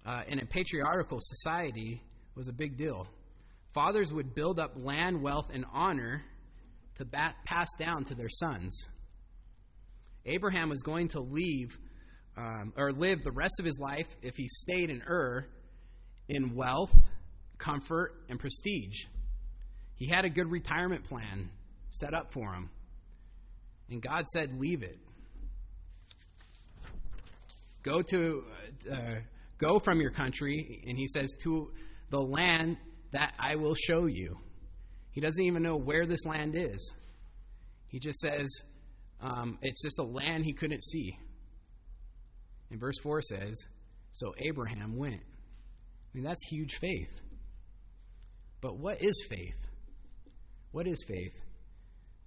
[0.06, 2.00] uh, in a patriarchal society
[2.36, 3.08] was a big deal.
[3.74, 6.22] Fathers would build up land, wealth, and honor
[6.96, 8.88] to bat- pass down to their sons.
[10.24, 11.76] Abraham was going to leave
[12.36, 15.46] um, or live the rest of his life, if he stayed in Ur,
[16.28, 16.92] in wealth,
[17.58, 19.04] comfort, and prestige.
[19.98, 21.50] He had a good retirement plan
[21.90, 22.70] set up for him.
[23.90, 24.98] And God said, Leave it.
[27.82, 28.44] Go to
[28.90, 29.14] uh,
[29.58, 31.70] go from your country, and he says, to
[32.10, 32.76] the land
[33.12, 34.38] that I will show you.
[35.10, 36.92] He doesn't even know where this land is.
[37.88, 38.46] He just says,
[39.20, 41.18] um, it's just a land he couldn't see.
[42.70, 43.66] And verse 4 says,
[44.10, 45.20] So Abraham went.
[45.20, 47.10] I mean, that's huge faith.
[48.60, 49.56] But what is faith?
[50.72, 51.34] What is faith?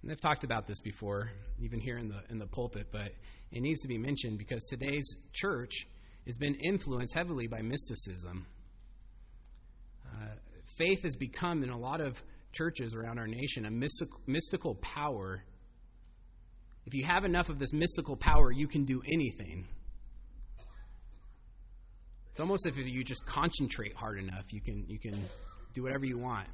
[0.02, 3.12] And I've talked about this before, even here in the, in the pulpit, but
[3.52, 5.86] it needs to be mentioned because today's church
[6.26, 8.46] has been influenced heavily by mysticism.
[10.06, 10.34] Uh,
[10.76, 12.20] faith has become, in a lot of
[12.52, 15.42] churches around our nation, a mystical, mystical power
[16.86, 19.66] if you have enough of this mystical power, you can do anything.
[22.30, 25.14] It's almost as if you just concentrate hard enough, you can, you can
[25.74, 26.48] do whatever you want.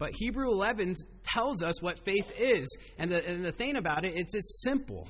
[0.00, 2.66] But Hebrew 11 tells us what faith is.
[2.98, 5.06] And the, and the thing about it, it's, it's simple.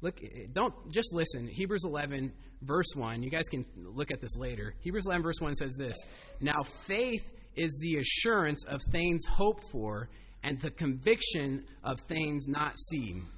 [0.00, 0.20] Look,
[0.52, 1.46] don't just listen.
[1.46, 3.22] Hebrews 11, verse 1.
[3.22, 4.74] You guys can look at this later.
[4.80, 5.96] Hebrews 11, verse 1 says this
[6.40, 10.08] Now faith is the assurance of things hoped for
[10.42, 13.28] and the conviction of things not seen.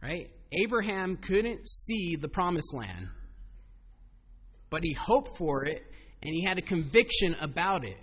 [0.00, 0.30] Right?
[0.52, 3.08] Abraham couldn't see the promised land,
[4.70, 5.82] but he hoped for it
[6.22, 7.96] and he had a conviction about it.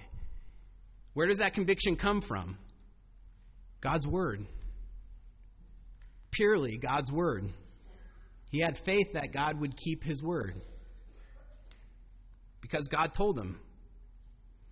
[1.13, 2.57] Where does that conviction come from?
[3.81, 4.45] God's Word.
[6.31, 7.49] Purely God's Word.
[8.51, 10.61] He had faith that God would keep His Word
[12.63, 13.59] because God told him.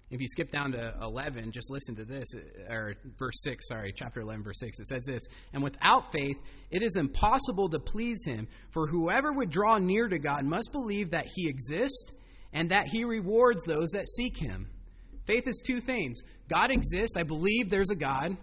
[0.09, 2.27] If you skip down to 11, just listen to this,
[2.69, 4.79] or verse 6, sorry, chapter 11, verse 6.
[4.79, 5.21] It says this
[5.53, 6.35] And without faith,
[6.69, 11.11] it is impossible to please him, for whoever would draw near to God must believe
[11.11, 12.11] that he exists
[12.51, 14.67] and that he rewards those that seek him.
[15.27, 18.37] Faith is two things God exists, I believe there's a God,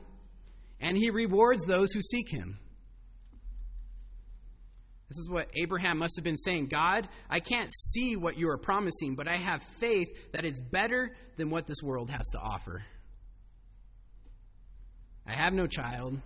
[0.81, 2.59] and he rewards those who seek him.
[5.09, 8.59] This is what Abraham must have been saying God, I can't see what you are
[8.59, 12.83] promising, but I have faith that it's better than what this world has to offer.
[15.27, 16.21] I have no child.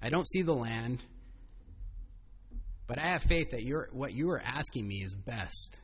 [0.00, 1.02] I don't see the land.
[2.86, 5.78] But I have faith that you what you are asking me is best.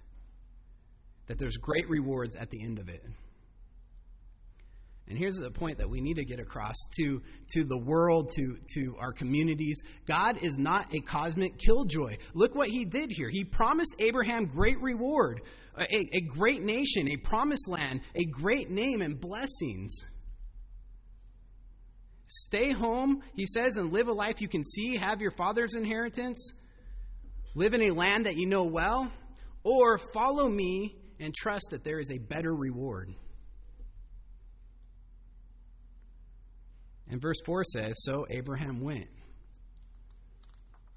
[1.26, 3.02] That there's great rewards at the end of it.
[5.10, 7.20] And here's the point that we need to get across to,
[7.50, 9.82] to the world, to, to our communities.
[10.06, 12.16] God is not a cosmic killjoy.
[12.32, 13.28] Look what he did here.
[13.28, 15.40] He promised Abraham great reward,
[15.76, 19.96] a, a great nation, a promised land, a great name, and blessings.
[22.26, 26.52] Stay home, he says, and live a life you can see, have your father's inheritance,
[27.56, 29.10] live in a land that you know well,
[29.64, 33.12] or follow me and trust that there is a better reward.
[37.10, 39.08] And verse 4 says, So Abraham went.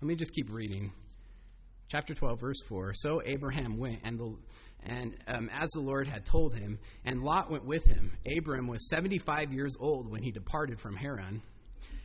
[0.01, 0.91] Let me just keep reading.
[1.89, 2.93] Chapter 12, verse 4.
[2.93, 4.35] So Abraham went, and, the,
[4.83, 8.11] and um, as the Lord had told him, and Lot went with him.
[8.37, 11.41] Abram was 75 years old when he departed from Haran.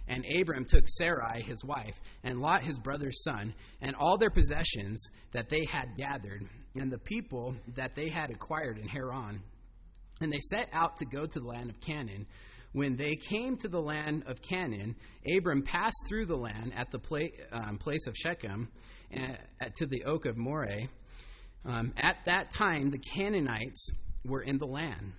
[0.09, 1.95] And Abram took Sarai, his wife,
[2.25, 3.53] and Lot, his brother's son,
[3.83, 8.79] and all their possessions that they had gathered, and the people that they had acquired
[8.79, 9.43] in Haran.
[10.21, 12.27] And they set out to go to the land of Canaan
[12.73, 14.95] When they came to the land of Canaan,
[15.37, 18.69] Abram passed through the land at the pla- um, place of Shechem
[19.15, 20.89] uh, to the oak of Moreh.
[21.65, 23.91] Um, at that time, the Canaanites
[24.25, 25.13] were in the land.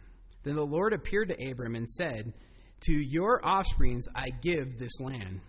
[0.44, 2.34] Then the Lord appeared to Abram and said,
[2.82, 5.42] To your offsprings I give this land.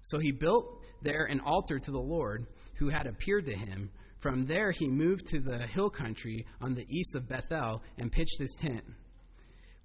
[0.00, 2.46] So he built there an altar to the Lord
[2.78, 3.90] who had appeared to him.
[4.20, 8.38] From there he moved to the hill country on the east of Bethel and pitched
[8.38, 8.84] his tent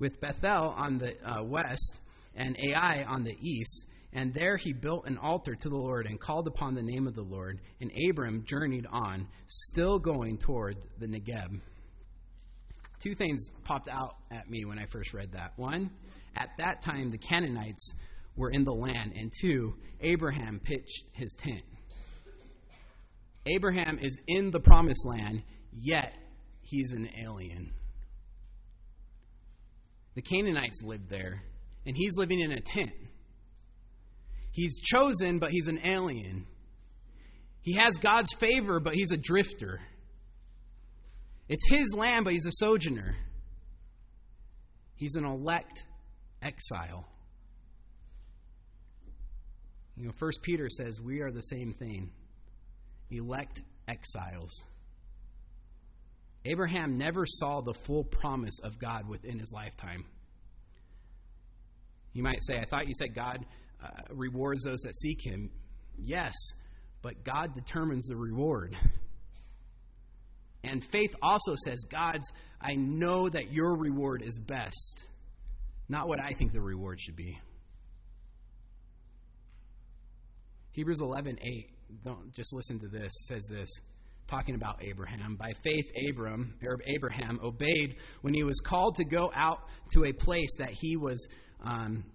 [0.01, 1.99] with Bethel on the uh, west
[2.35, 3.85] and Ai on the east.
[4.13, 7.15] And there he built an altar to the Lord and called upon the name of
[7.15, 7.61] the Lord.
[7.79, 11.61] And Abram journeyed on, still going toward the Negeb.
[13.01, 15.53] Two things popped out at me when I first read that.
[15.55, 15.89] One,
[16.35, 17.93] at that time the Canaanites
[18.35, 19.13] were in the land.
[19.15, 21.63] And two, Abraham pitched his tent.
[23.45, 25.41] Abraham is in the promised land,
[25.79, 26.13] yet
[26.61, 27.71] he's an alien.
[30.15, 31.41] The Canaanites lived there,
[31.85, 32.91] and he's living in a tent.
[34.51, 36.45] He's chosen, but he's an alien.
[37.61, 39.79] He has God's favor, but he's a drifter.
[41.47, 43.15] It's his land, but he's a sojourner.
[44.95, 45.83] He's an elect
[46.41, 47.07] exile.
[49.95, 52.11] You know, First Peter says we are the same thing
[53.09, 54.63] elect exiles.
[56.45, 60.05] Abraham never saw the full promise of God within his lifetime.
[62.13, 63.45] You might say, I thought you said God
[63.83, 65.49] uh, rewards those that seek him.
[65.97, 66.33] Yes,
[67.01, 68.75] but God determines the reward.
[70.63, 75.07] And faith also says, God's, I know that your reward is best,
[75.89, 77.39] not what I think the reward should be.
[80.71, 81.69] Hebrews 11 8,
[82.03, 83.69] don't just listen to this, says this
[84.31, 85.35] talking about Abraham.
[85.35, 86.53] By faith, Abram,
[86.87, 89.59] Abraham obeyed when he was called to go out
[89.91, 91.27] to a place that he was
[91.63, 92.05] um,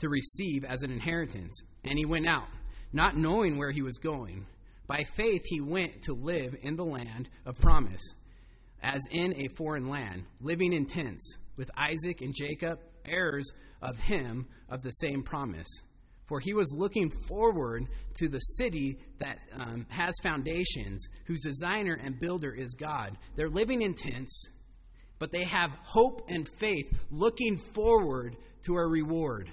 [0.00, 1.62] to receive as an inheritance.
[1.82, 2.48] And he went out,
[2.92, 4.44] not knowing where he was going.
[4.86, 8.02] By faith, he went to live in the land of promise,
[8.82, 13.50] as in a foreign land, living in tents with Isaac and Jacob, heirs
[13.80, 15.68] of him of the same promise.
[16.26, 22.18] For he was looking forward to the city that um, has foundations, whose designer and
[22.18, 23.18] builder is God.
[23.36, 24.48] They're living in tents,
[25.18, 29.50] but they have hope and faith looking forward to a reward.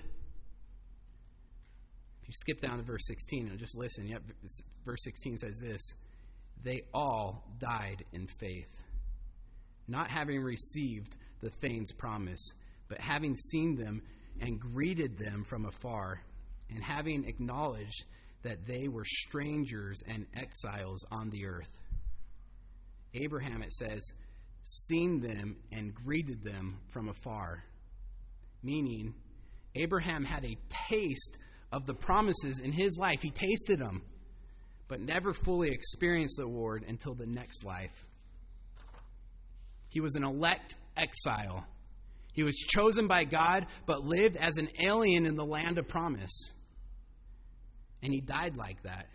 [2.21, 4.23] If you skip down to verse 16 and just listen, yep,
[4.85, 5.81] verse 16 says this
[6.63, 8.71] They all died in faith,
[9.89, 12.53] not having received the things promised,
[12.87, 14.01] but having seen them
[14.39, 16.21] and greeted them from afar
[16.73, 18.05] and having acknowledged
[18.43, 21.69] that they were strangers and exiles on the earth.
[23.13, 24.01] Abraham, it says,
[24.63, 27.63] seen them and greeted them from afar.
[28.63, 29.13] Meaning,
[29.75, 30.57] Abraham had a
[30.89, 31.37] taste
[31.71, 33.19] of the promises in his life.
[33.21, 34.01] He tasted them,
[34.87, 38.05] but never fully experienced the Lord until the next life.
[39.89, 41.65] He was an elect exile.
[42.33, 46.53] He was chosen by God, but lived as an alien in the land of promise.
[48.03, 49.07] And he died like that.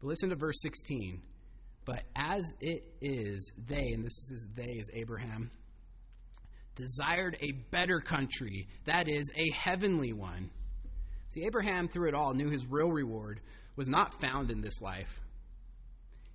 [0.00, 1.20] But listen to verse 16.
[1.84, 5.50] But as it is, they, and this is they is Abraham,
[6.76, 10.50] desired a better country, that is, a heavenly one.
[11.30, 13.40] See, Abraham, through it all, knew his real reward
[13.76, 15.08] was not found in this life,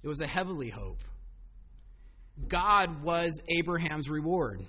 [0.04, 1.00] it was a heavenly hope.
[2.48, 4.62] God was Abraham's reward.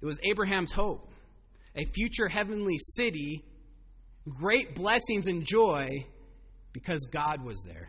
[0.00, 1.10] It was Abraham's hope.
[1.76, 3.44] A future heavenly city
[4.38, 6.06] great blessings and joy
[6.72, 7.88] because God was there.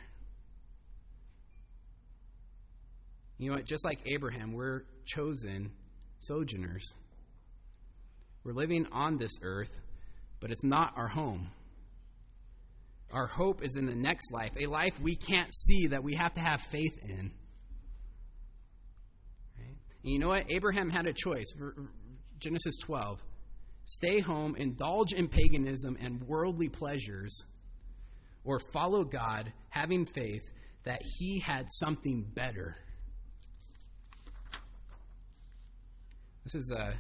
[3.38, 3.66] You know what?
[3.66, 5.72] Just like Abraham, we're chosen
[6.20, 6.94] sojourners.
[8.44, 9.72] We're living on this earth,
[10.40, 11.50] but it's not our home.
[13.12, 16.34] Our hope is in the next life, a life we can't see that we have
[16.36, 17.32] to have faith in.
[19.58, 19.78] Right?
[20.04, 20.46] You know what?
[20.50, 21.52] Abraham had a choice.
[22.40, 23.20] Genesis 12
[23.86, 27.46] stay home, indulge in paganism and worldly pleasures,
[28.44, 30.44] or follow God, having faith
[30.84, 32.76] that He had something better.
[36.44, 36.92] This is uh,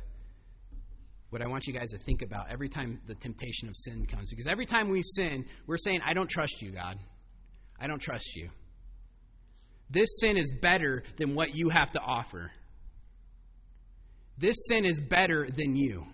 [1.31, 4.29] what I want you guys to think about every time the temptation of sin comes.
[4.29, 6.97] Because every time we sin, we're saying, I don't trust you, God.
[7.79, 8.49] I don't trust you.
[9.89, 12.51] This sin is better than what you have to offer.
[14.37, 16.05] This sin is better than you.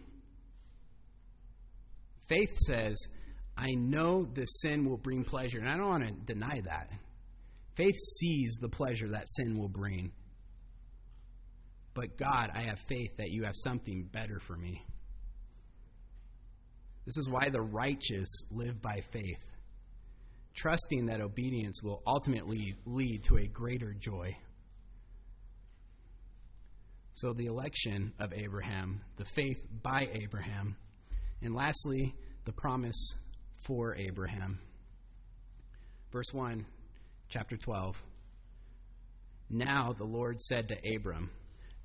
[2.28, 2.98] Faith says,
[3.58, 5.60] I know this sin will bring pleasure.
[5.60, 6.90] And I don't want to deny that.
[7.76, 10.12] Faith sees the pleasure that sin will bring.
[11.94, 14.84] But God, I have faith that you have something better for me.
[17.06, 19.44] This is why the righteous live by faith,
[20.54, 24.36] trusting that obedience will ultimately lead to a greater joy.
[27.14, 30.76] So, the election of Abraham, the faith by Abraham,
[31.42, 32.16] and lastly,
[32.46, 33.14] the promise
[33.66, 34.60] for Abraham.
[36.12, 36.66] Verse 1,
[37.30, 37.96] chapter 12.
[39.50, 41.30] Now the Lord said to Abram,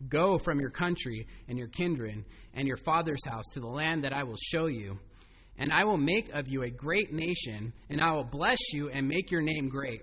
[0.09, 2.25] Go from your country and your kindred
[2.55, 4.99] and your father's house to the land that I will show you.
[5.59, 9.07] And I will make of you a great nation, and I will bless you and
[9.07, 10.01] make your name great,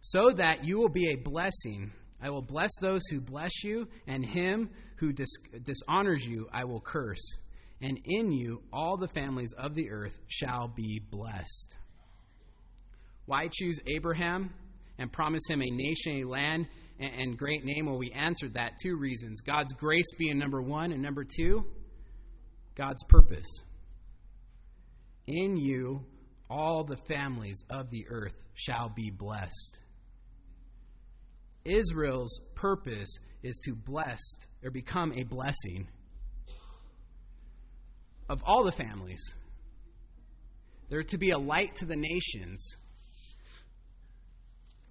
[0.00, 1.92] so that you will be a blessing.
[2.20, 5.28] I will bless those who bless you, and him who dis-
[5.62, 7.38] dishonors you I will curse.
[7.80, 11.76] And in you all the families of the earth shall be blessed.
[13.26, 14.52] Why choose Abraham
[14.98, 16.66] and promise him a nation, a land,
[16.98, 17.86] and great name?
[17.86, 21.64] Well, we answered that two reasons God's grace being number one, and number two,
[22.74, 23.46] God's purpose.
[25.26, 26.04] In you,
[26.50, 29.78] all the families of the earth shall be blessed.
[31.64, 34.18] Israel's purpose is to bless
[34.64, 35.86] or become a blessing
[38.28, 39.22] of all the families.
[40.88, 42.76] They're to be a light to the nations.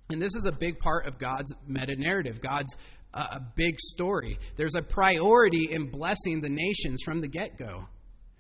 [0.10, 2.76] And this is a big part of God's meta narrative, God's
[3.14, 4.38] uh, a big story.
[4.58, 7.86] There's a priority in blessing the nations from the get go.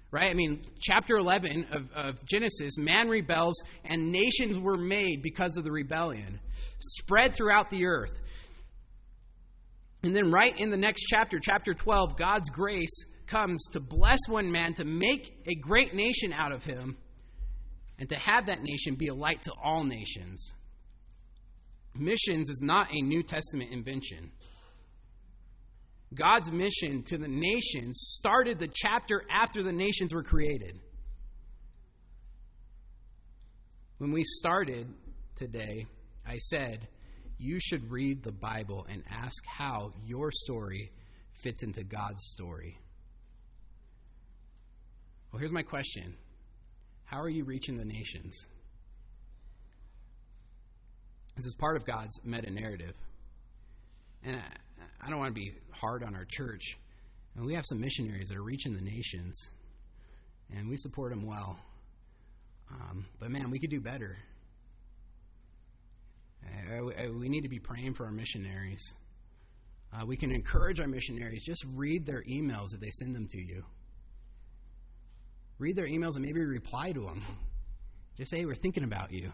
[0.10, 0.32] Right?
[0.32, 5.66] I mean, chapter 11 of, of Genesis, man rebels and nations were made because of
[5.66, 6.40] the rebellion,
[6.80, 8.14] spread throughout the earth.
[10.04, 14.52] And then, right in the next chapter, chapter 12, God's grace comes to bless one
[14.52, 16.98] man, to make a great nation out of him,
[18.00, 20.54] and to have that nation be a light to all nations.
[21.96, 24.32] Missions is not a New Testament invention.
[26.14, 30.80] God's mission to the nations started the chapter after the nations were created.
[33.98, 34.88] When we started
[35.36, 35.86] today,
[36.26, 36.88] I said,
[37.40, 40.92] you should read the Bible and ask how your story
[41.44, 42.78] fits into God's story.
[45.38, 46.16] Well, here's my question
[47.06, 48.44] How are you reaching the nations?
[51.36, 52.96] This is part of God's meta narrative.
[54.24, 54.42] And I,
[55.00, 56.76] I don't want to be hard on our church.
[57.36, 59.48] And we have some missionaries that are reaching the nations,
[60.56, 61.60] and we support them well.
[62.72, 64.18] Um, but man, we could do better.
[66.44, 68.92] Uh, we need to be praying for our missionaries.
[69.94, 71.44] Uh, we can encourage our missionaries.
[71.46, 73.64] Just read their emails if they send them to you.
[75.60, 77.24] Read their emails and maybe reply to them.
[78.18, 79.32] Just say, We're thinking about you.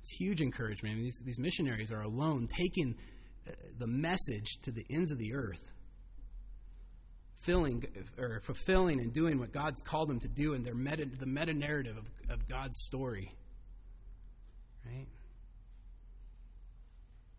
[0.00, 0.98] It's huge encouragement.
[0.98, 2.94] i these, these missionaries are alone, taking
[3.46, 5.62] uh, the message to the ends of the earth,
[7.40, 7.82] filling
[8.18, 11.52] or fulfilling and doing what God's called them to do in their meta, the meta
[11.52, 13.32] narrative of, of God's story.
[14.84, 15.08] Right?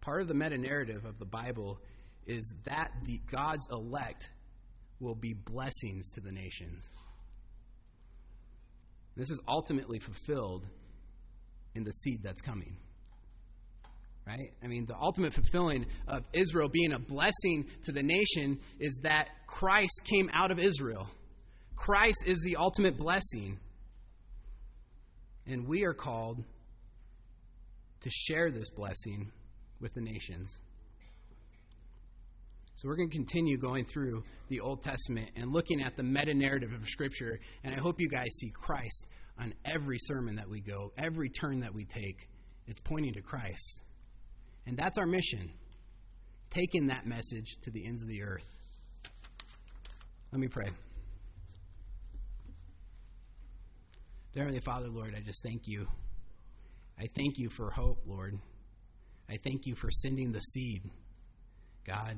[0.01, 1.79] Part of the meta narrative of the Bible
[2.25, 4.29] is that the God's elect
[4.99, 6.89] will be blessings to the nations.
[9.17, 10.63] This is ultimately fulfilled
[11.73, 12.77] in the seed that's coming.
[14.27, 14.51] Right?
[14.63, 19.29] I mean, the ultimate fulfilling of Israel being a blessing to the nation is that
[19.47, 21.07] Christ came out of Israel.
[21.75, 23.57] Christ is the ultimate blessing.
[25.47, 26.43] And we are called
[28.01, 29.31] to share this blessing
[29.79, 30.53] with the nations.
[32.77, 36.35] So we're going to continue going through the Old Testament and looking at the meta
[36.35, 37.39] narrative of Scripture.
[37.63, 39.07] And I hope you guys see Christ
[39.39, 42.29] on every sermon that we go, every turn that we take.
[42.67, 43.81] It's pointing to Christ.
[44.67, 45.49] And that's our mission
[46.51, 48.45] taking that message to the ends of the earth.
[50.31, 50.69] Let me pray.
[54.33, 55.87] Dear Heavenly Father, Lord, I just thank you.
[56.99, 58.37] I thank you for hope, Lord.
[59.27, 60.83] I thank you for sending the seed,
[61.87, 62.17] God.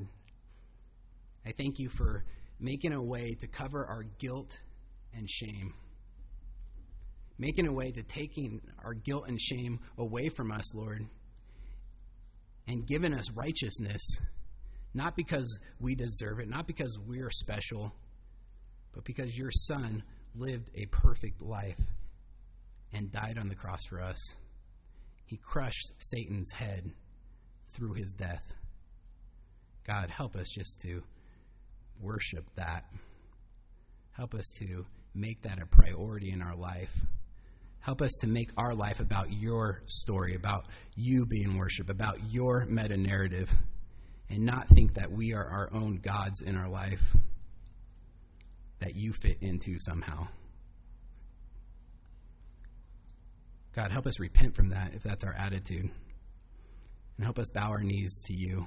[1.50, 2.24] I thank you for
[2.60, 4.56] making a way to cover our guilt
[5.16, 5.74] and shame.
[7.39, 11.04] Making a way to taking our guilt and shame away from us, Lord,
[12.68, 14.02] and giving us righteousness,
[14.93, 17.95] not because we deserve it, not because we're special,
[18.93, 20.04] but because your Son
[20.36, 21.82] lived a perfect life
[22.93, 24.20] and died on the cross for us.
[25.26, 26.91] He crushed Satan's head
[27.72, 28.54] through his death.
[29.88, 31.02] God, help us just to
[32.00, 32.86] worship that.
[34.12, 36.91] Help us to make that a priority in our life.
[37.80, 42.66] Help us to make our life about your story, about you being worshiped, about your
[42.66, 43.50] meta narrative.
[44.30, 47.02] and not think that we are our own gods in our life
[48.80, 50.28] that you fit into somehow.
[53.76, 55.89] God, help us repent from that if that's our attitude.
[57.18, 58.66] And help us bow our knees to you,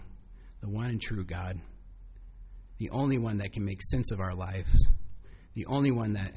[0.60, 1.60] the one and true God,
[2.82, 4.88] the only one that can make sense of our lives,
[5.54, 6.32] the only one that,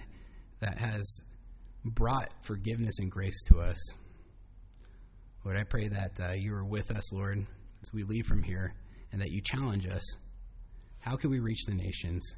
[0.59, 1.21] that has
[1.83, 3.77] brought forgiveness and grace to us.
[5.43, 7.43] Lord, I pray that uh, you are with us, Lord,
[7.81, 8.75] as we leave from here,
[9.11, 10.03] and that you challenge us.
[10.99, 12.35] How can we reach the nations?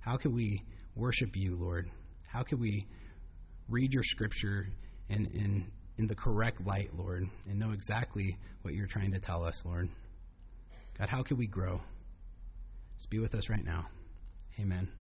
[0.00, 0.64] How can we
[0.96, 1.88] worship you, Lord?
[2.26, 2.84] How can we
[3.68, 4.66] read your scripture
[5.08, 9.44] in, in, in the correct light, Lord, and know exactly what you're trying to tell
[9.44, 9.88] us, Lord?
[10.98, 11.80] God, how can we grow?
[13.00, 13.86] Just be with us right now.
[14.58, 14.90] Amen.